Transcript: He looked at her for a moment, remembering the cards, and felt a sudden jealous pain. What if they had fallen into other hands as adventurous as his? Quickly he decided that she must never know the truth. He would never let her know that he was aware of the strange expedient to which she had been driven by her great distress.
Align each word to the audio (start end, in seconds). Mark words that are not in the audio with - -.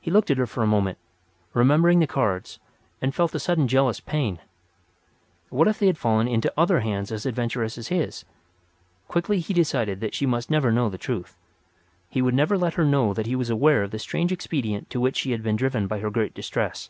He 0.00 0.10
looked 0.10 0.30
at 0.30 0.38
her 0.38 0.46
for 0.46 0.62
a 0.62 0.66
moment, 0.66 0.96
remembering 1.52 1.98
the 1.98 2.06
cards, 2.06 2.58
and 3.02 3.14
felt 3.14 3.34
a 3.34 3.38
sudden 3.38 3.68
jealous 3.68 4.00
pain. 4.00 4.38
What 5.50 5.68
if 5.68 5.78
they 5.78 5.86
had 5.86 5.98
fallen 5.98 6.26
into 6.26 6.50
other 6.56 6.80
hands 6.80 7.12
as 7.12 7.26
adventurous 7.26 7.76
as 7.76 7.88
his? 7.88 8.24
Quickly 9.06 9.40
he 9.40 9.52
decided 9.52 10.00
that 10.00 10.14
she 10.14 10.24
must 10.24 10.50
never 10.50 10.72
know 10.72 10.88
the 10.88 10.96
truth. 10.96 11.36
He 12.08 12.22
would 12.22 12.32
never 12.34 12.56
let 12.56 12.72
her 12.72 12.86
know 12.86 13.12
that 13.12 13.26
he 13.26 13.36
was 13.36 13.50
aware 13.50 13.82
of 13.82 13.90
the 13.90 13.98
strange 13.98 14.32
expedient 14.32 14.88
to 14.88 14.98
which 14.98 15.18
she 15.18 15.32
had 15.32 15.42
been 15.42 15.56
driven 15.56 15.88
by 15.88 15.98
her 15.98 16.08
great 16.08 16.32
distress. 16.32 16.88